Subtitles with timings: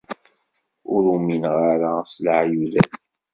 [0.93, 2.93] Ur umineɣ ara s leεyudat.